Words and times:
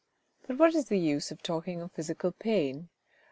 But 0.47 0.57
what 0.57 0.73
is 0.73 0.85
the 0.85 0.97
use 0.97 1.29
of 1.29 1.43
talking 1.43 1.79
of 1.79 1.91
physical 1.91 2.31
pain 2.31 2.89